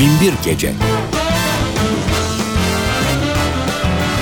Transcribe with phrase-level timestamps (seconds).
[0.00, 0.72] Binbir Gece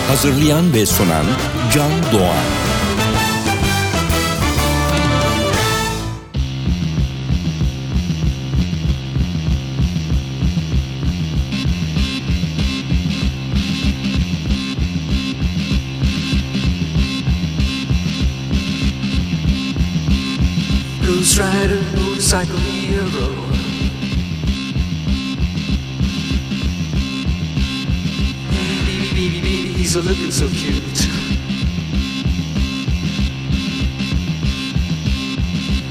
[0.09, 1.27] Hazırlayan ve sunan
[1.75, 2.45] Can Doğan
[21.07, 23.64] Ghost Rider, motorcycle hero.
[29.85, 30.99] Baby, he's looking so cute.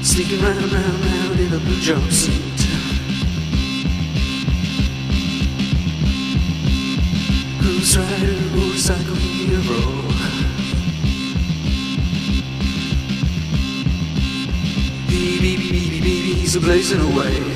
[0.04, 2.60] Sneaking round, round, round in a blue jumpsuit.
[7.62, 10.02] Ghost Rider, motorcycle hero.
[15.08, 17.52] Baby, baby, baby, he's a blazing away.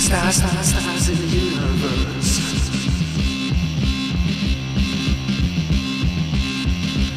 [0.00, 2.38] Stars, stars, stars the universe.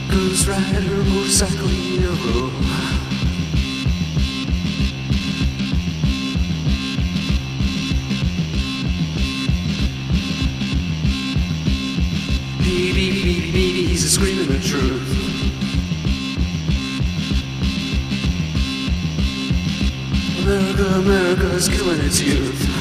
[0.09, 2.49] Ghost motorcycle hero.
[12.59, 15.09] Baby, baby, baby, baby, he's screaming the truth.
[20.43, 22.72] America, America is killing its youth.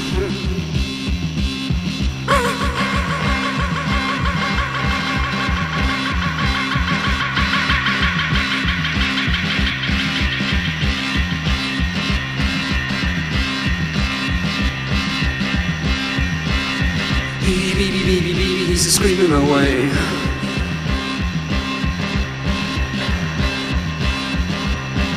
[19.02, 19.90] Screaming away.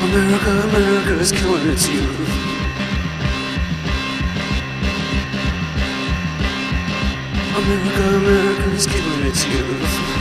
[0.01, 2.29] America, America is killing its youth.
[7.57, 10.15] America, America is killing its youth.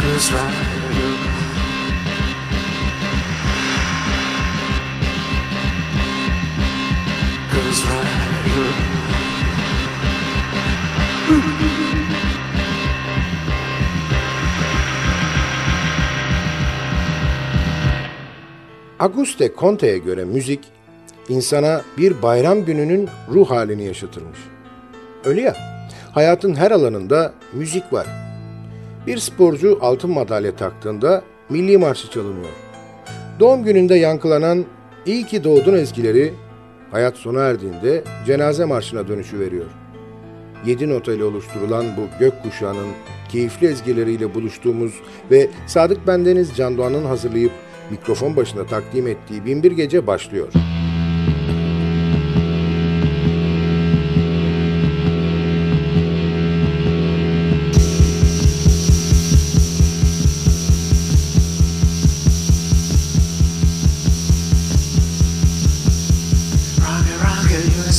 [0.00, 0.63] Ghost Rider.
[19.04, 20.60] Auguste Comte'ye göre müzik,
[21.28, 24.38] insana bir bayram gününün ruh halini yaşatırmış.
[25.24, 25.56] Öyle ya,
[26.12, 28.06] hayatın her alanında müzik var.
[29.06, 32.52] Bir sporcu altın madalya taktığında milli marşı çalınıyor.
[33.40, 34.64] Doğum gününde yankılanan
[35.06, 36.34] İyi ki doğdun ezgileri,
[36.90, 39.66] hayat sona erdiğinde cenaze marşına dönüşü veriyor.
[40.66, 42.88] Yedi nota ile oluşturulan bu gökkuşağının
[43.28, 44.92] keyifli ezgileriyle buluştuğumuz
[45.30, 47.52] ve Sadık Bendeniz Can Doğan'ın hazırlayıp
[47.90, 50.48] mikrofon başında takdim ettiği Binbir Gece başlıyor.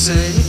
[0.06, 0.45] Say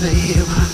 [0.00, 0.69] love you.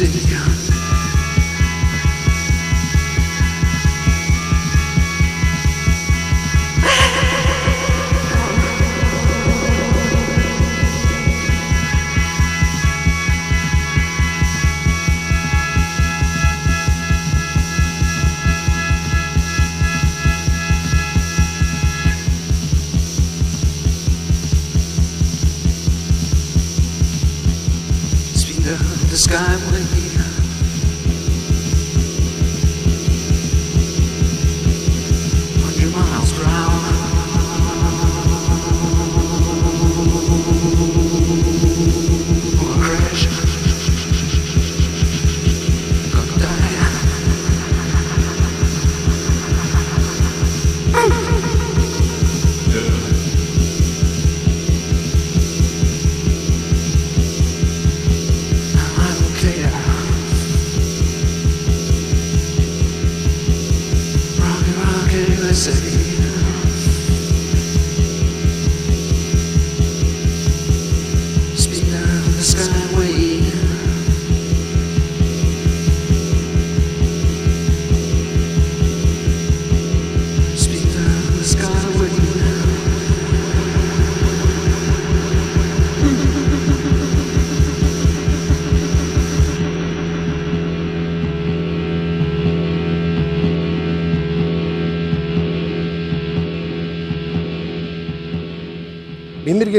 [0.00, 0.57] Yeah.
[65.48, 66.27] They say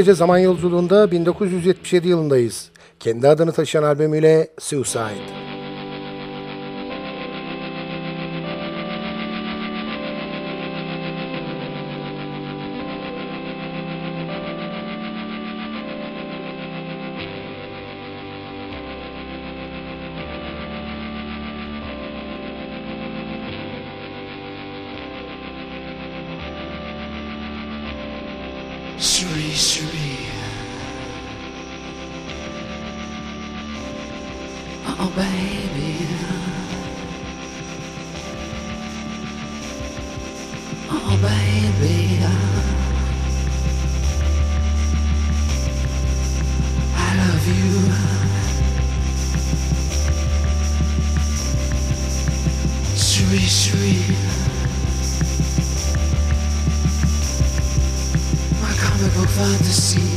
[0.00, 2.70] gece zaman yolculuğunda 1977 yılındayız.
[3.00, 5.39] Kendi adını taşıyan albümüyle Suicide.
[35.02, 36.06] Oh, baby.
[40.90, 42.18] Oh, baby.
[46.94, 47.72] I love you.
[52.94, 54.16] Sweet, sweet.
[58.60, 60.09] My comical fantasy.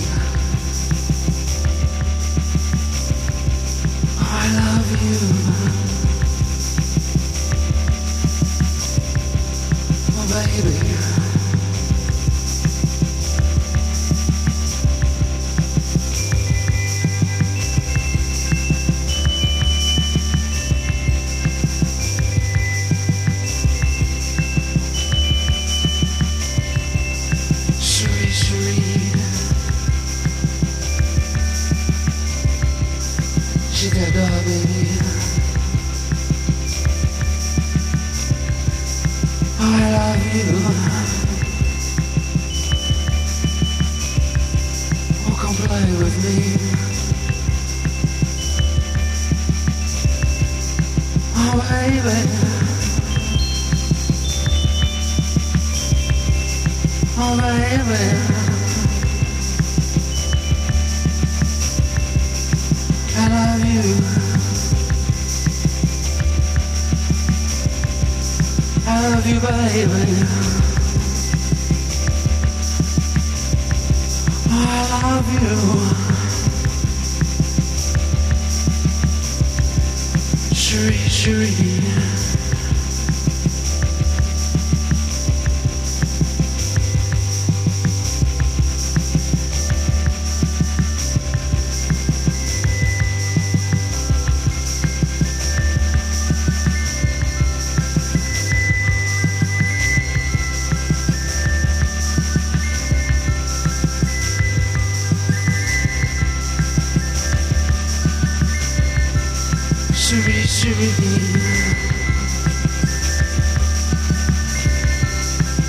[110.42, 110.90] Shibby,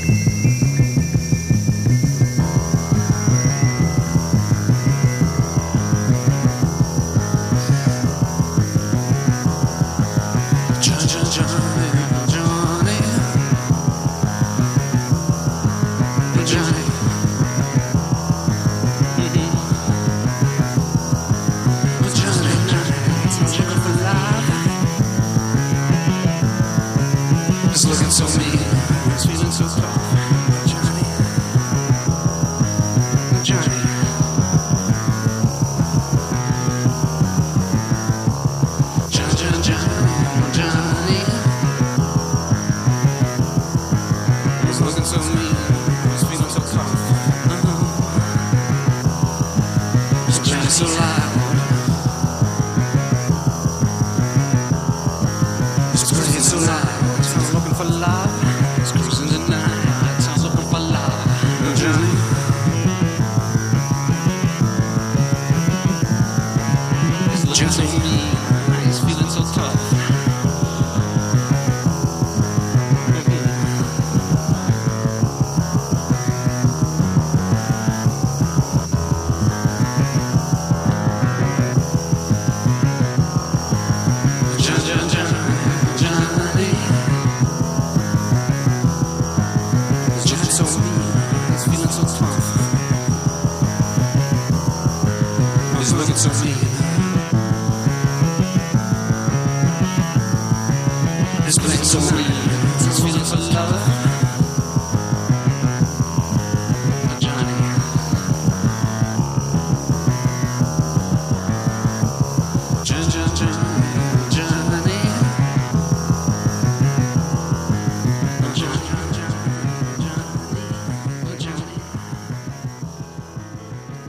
[95.97, 96.66] He's looking so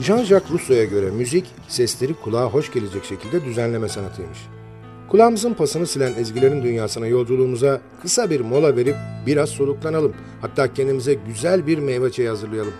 [0.09, 4.37] Jean-Jacques Rousseau'ya göre müzik, sesleri kulağa hoş gelecek şekilde düzenleme sanatıymış.
[5.09, 10.13] Kulağımızın pasını silen ezgilerin dünyasına yolculuğumuza kısa bir mola verip biraz soluklanalım.
[10.41, 12.73] Hatta kendimize güzel bir meyve çayı hazırlayalım.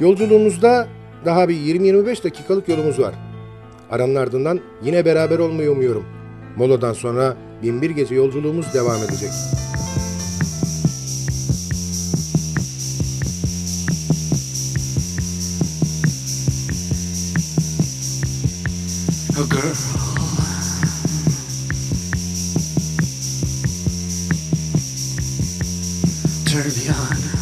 [0.00, 0.88] Yolculuğumuzda
[1.24, 3.14] daha bir 20-25 dakikalık yolumuz var.
[3.90, 6.04] Aranın ardından yine beraber olmayı umuyorum.
[6.56, 9.30] Moladan sonra binbir gece yolculuğumuz devam edecek.
[19.40, 19.74] A girl.
[26.44, 27.39] Turn me on.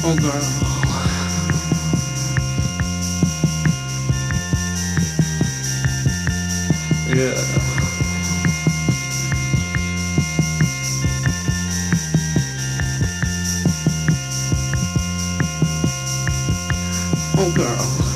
[0.00, 0.78] Oh, girl.
[7.08, 7.34] Yeah.
[17.36, 18.07] Oh, girl.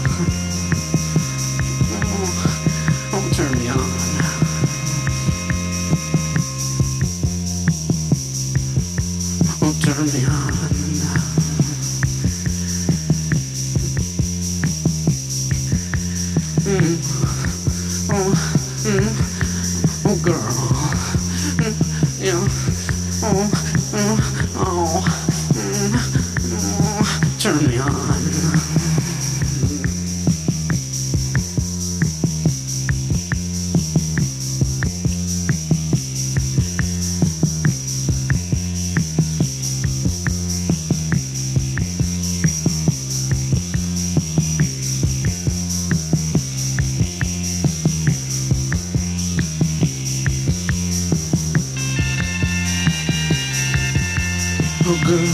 [54.84, 55.26] Oh, girl.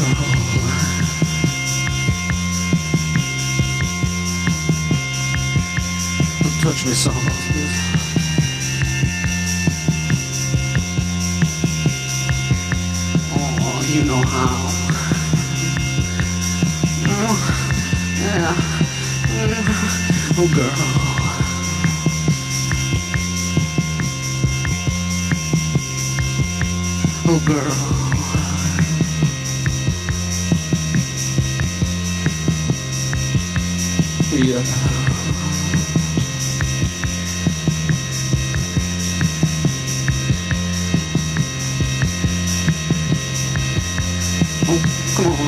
[6.60, 7.16] Touch me soft.
[13.32, 14.68] Oh, you know how.
[17.08, 17.36] Oh,
[18.20, 18.54] yeah.
[20.36, 20.76] Oh, girl.
[27.30, 27.97] Oh, girl.
[34.38, 34.62] Yeah.
[44.68, 44.78] Oh,
[45.16, 45.38] come on.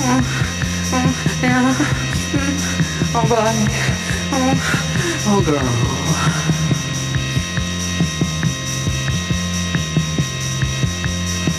[0.00, 0.22] Oh,
[0.94, 1.08] oh,
[1.42, 1.76] yeah.
[3.14, 3.54] Oh, boy.
[4.32, 4.54] Oh,
[5.28, 5.68] oh, girl.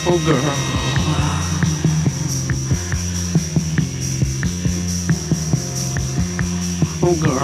[0.08, 0.75] Oh, girl.
[7.08, 7.36] Oh, girl.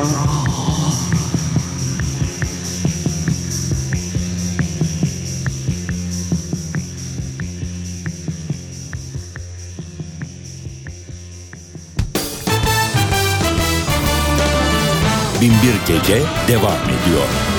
[15.41, 17.50] Binbir Gece devam ediyor.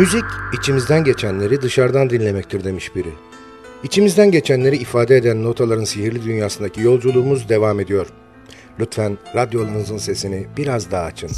[0.00, 3.12] Müzik içimizden geçenleri dışarıdan dinlemektir demiş biri.
[3.84, 8.06] İçimizden geçenleri ifade eden notaların sihirli dünyasındaki yolculuğumuz devam ediyor.
[8.78, 11.30] Lütfen radyonuzun sesini biraz daha açın.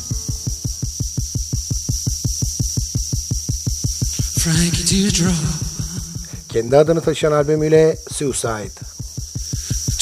[6.49, 8.73] Kendi adını taşıyan albümüyle Suicide.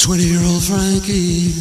[0.07, 1.53] 20 year old Frankie.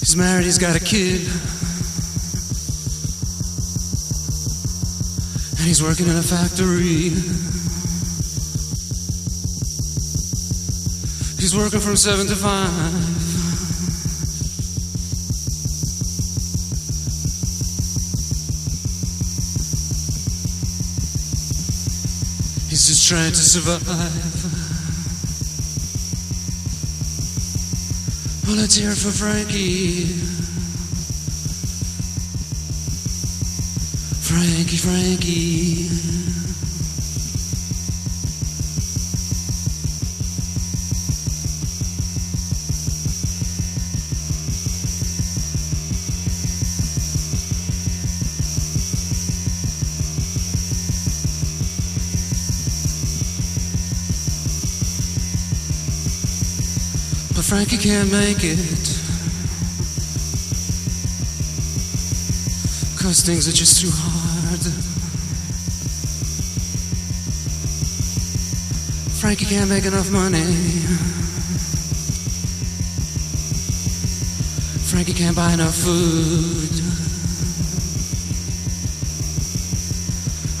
[0.00, 1.20] He's married, he's got a kid.
[5.66, 7.10] He's working in a factory.
[11.40, 13.20] He's working from 7 to 5.
[22.70, 23.82] He's just trying to survive.
[28.46, 30.39] Well, let's hear it for Frankie.
[34.30, 35.88] Frankie, Frankie.
[57.34, 58.89] But Frankie can't make it.
[63.10, 64.60] Cause things are just too hard.
[69.18, 70.44] Frankie can't make enough money.
[74.86, 76.70] Frankie can't buy enough food.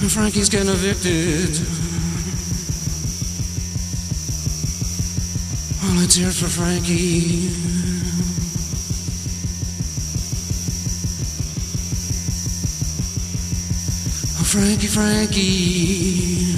[0.00, 1.54] And Frankie's getting evicted.
[5.84, 7.99] Well, let's hear it for Frankie.
[14.50, 16.56] Frankie, Frankie.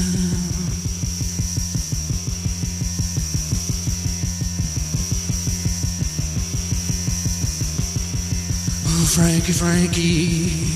[8.87, 10.71] Oh, Frankie, Frankie.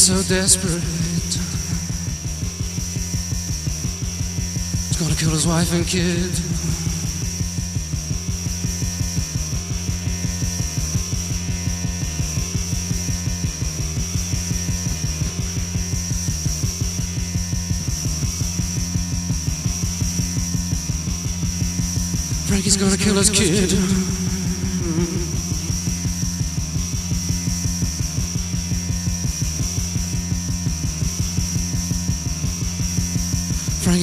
[0.00, 0.82] So desperate.
[4.88, 6.30] He's gonna kill his wife and kid.
[22.48, 24.09] Frankie's gonna kill his kid.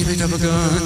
[0.08, 0.80] Picked up a gun.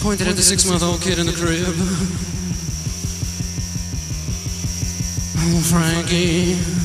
[0.00, 1.72] Pointed at the six month old kid in the crib.
[5.38, 6.79] Oh, Frankie.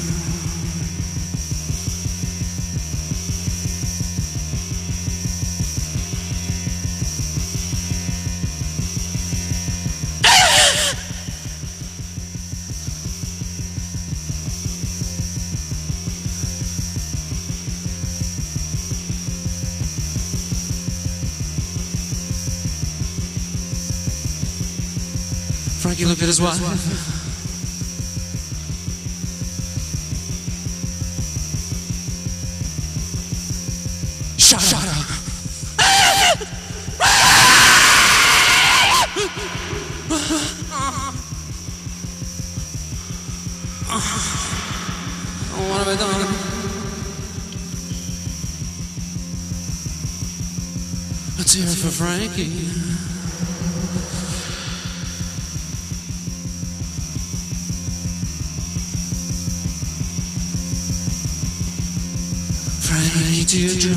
[25.85, 26.57] Frankie looked at his wife.
[34.39, 35.05] Shut, Shut up.
[45.69, 46.21] What have I done?
[51.37, 53.14] Let's hear it for Frankie.
[63.55, 63.95] Teardrop.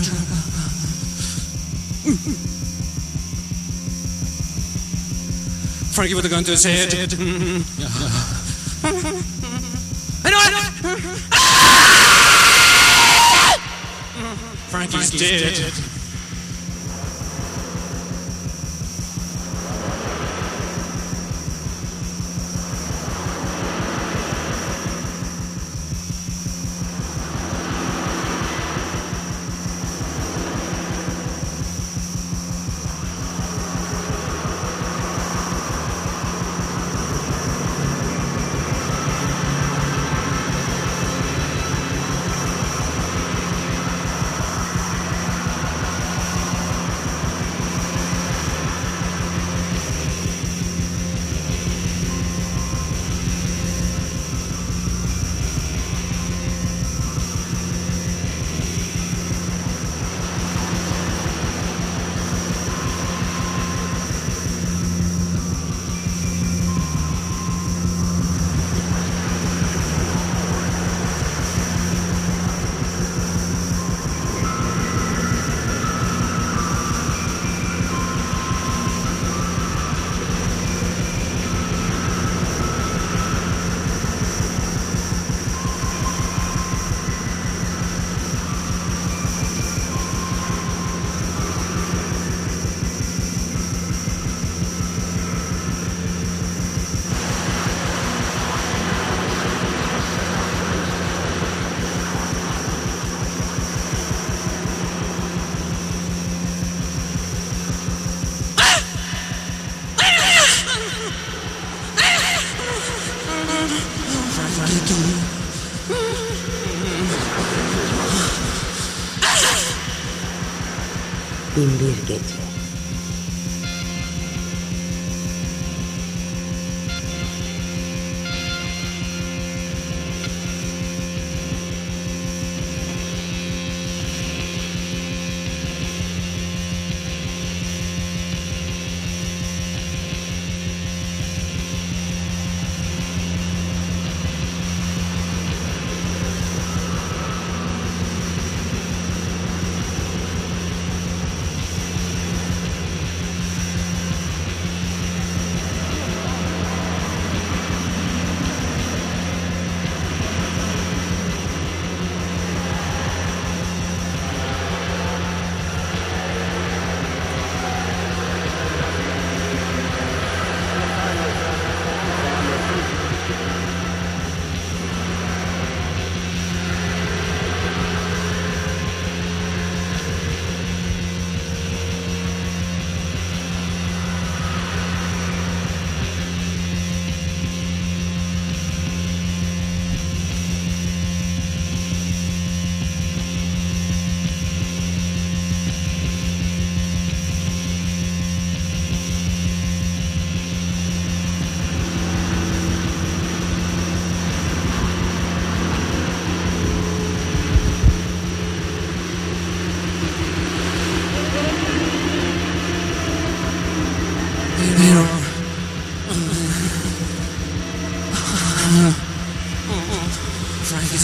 [5.95, 6.95] Frankie with a gun to his head.
[10.23, 10.55] I know it.
[14.71, 15.73] Frankie's dead.
[15.73, 15.98] Binbir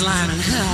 [0.04, 0.73] Lying in hell.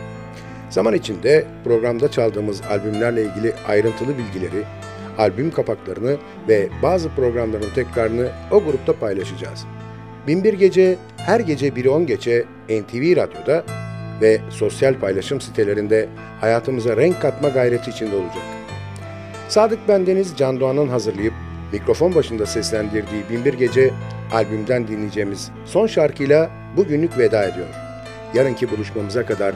[0.71, 4.63] Zaman içinde programda çaldığımız albümlerle ilgili ayrıntılı bilgileri,
[5.17, 9.65] albüm kapaklarını ve bazı programların tekrarını o grupta paylaşacağız.
[10.27, 13.63] Binbir Gece her gece 1'i 10 geçe NTV Radyo'da
[14.21, 16.09] ve sosyal paylaşım sitelerinde
[16.41, 18.43] hayatımıza renk katma gayreti içinde olacak.
[19.49, 21.33] Sadık Bendeniz Can Doğan'ın hazırlayıp
[21.71, 23.91] mikrofon başında seslendirdiği Binbir Gece
[24.33, 27.67] albümden dinleyeceğimiz son şarkıyla bugünlük veda ediyor.
[28.33, 29.55] Yarınki buluşmamıza kadar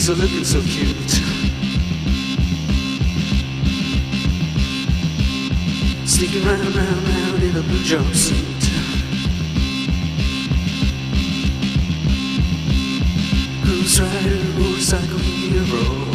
[0.00, 1.10] baby, he's looking so cute.
[6.08, 8.60] Sneaking round, round, round in a blue jumpsuit.
[13.64, 16.06] Ghost Rider, motorcycle hero.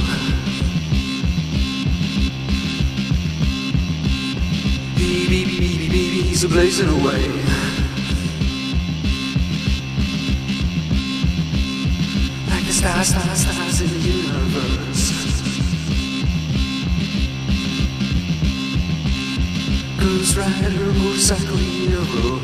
[4.96, 7.28] Baby, baby, baby, baby, he's a blazing away.
[12.50, 15.12] Like the stars, stars, stars the universe.
[20.00, 22.40] Ghost Rider, motorcycle hero.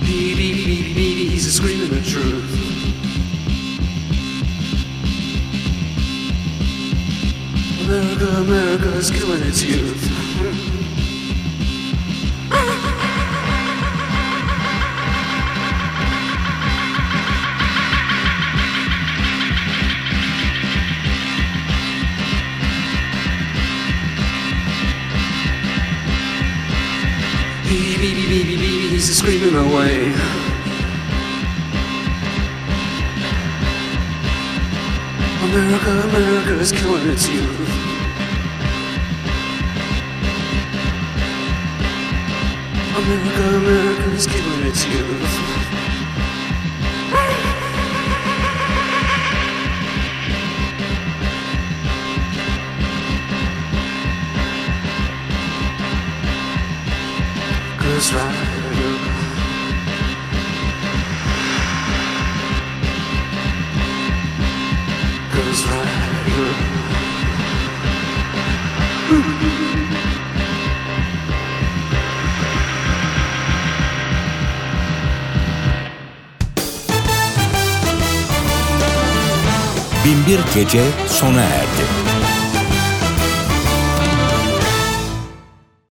[0.00, 2.54] Baby, baby, baby, baby, he's a screaming the truth.
[7.84, 9.97] America, America is killing its youth.
[29.18, 30.12] Screaming away.
[35.42, 37.68] America, America is killing its youth.
[42.96, 45.34] America, America is killing its youth.
[57.80, 58.47] Ghost Rider.
[80.28, 81.87] Binbir Gece sona erdi.